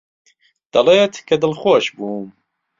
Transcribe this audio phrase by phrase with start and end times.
[0.73, 2.29] دەڵێت کە دڵخۆش بووم.